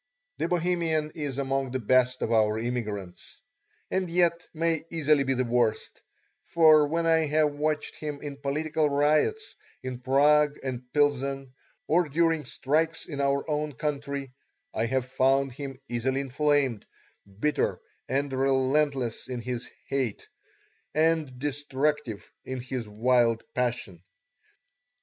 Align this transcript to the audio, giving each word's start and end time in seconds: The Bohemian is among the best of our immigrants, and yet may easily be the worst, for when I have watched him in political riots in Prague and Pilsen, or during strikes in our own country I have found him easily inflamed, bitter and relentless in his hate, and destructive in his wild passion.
The 0.39 0.47
Bohemian 0.47 1.11
is 1.13 1.37
among 1.37 1.69
the 1.69 1.79
best 1.79 2.23
of 2.23 2.31
our 2.31 2.57
immigrants, 2.57 3.39
and 3.91 4.09
yet 4.09 4.47
may 4.51 4.83
easily 4.91 5.23
be 5.23 5.35
the 5.35 5.43
worst, 5.45 6.01
for 6.41 6.87
when 6.87 7.05
I 7.05 7.27
have 7.27 7.51
watched 7.51 7.97
him 7.97 8.19
in 8.19 8.37
political 8.37 8.89
riots 8.89 9.53
in 9.83 9.99
Prague 9.99 10.57
and 10.63 10.91
Pilsen, 10.91 11.53
or 11.85 12.09
during 12.09 12.45
strikes 12.45 13.05
in 13.05 13.21
our 13.21 13.47
own 13.47 13.73
country 13.73 14.31
I 14.73 14.87
have 14.87 15.05
found 15.05 15.51
him 15.51 15.79
easily 15.87 16.21
inflamed, 16.21 16.87
bitter 17.39 17.79
and 18.09 18.33
relentless 18.33 19.27
in 19.27 19.41
his 19.41 19.69
hate, 19.87 20.27
and 20.95 21.37
destructive 21.37 22.27
in 22.43 22.59
his 22.59 22.89
wild 22.89 23.43
passion. 23.53 24.01